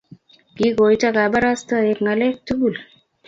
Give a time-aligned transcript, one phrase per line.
[0.57, 2.75] kikoito kabarastaiki ngalek tugul